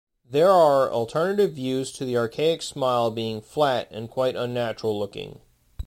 There 0.27 0.49
are 0.49 0.91
alternative 0.91 1.51
views 1.53 1.91
to 1.91 2.05
the 2.05 2.17
archaic 2.17 2.63
smile 2.63 3.11
being 3.11 3.39
"flat 3.39 3.87
and 3.91 4.09
quite 4.09 4.35
unnatural 4.35 4.97
looking". 4.97 5.41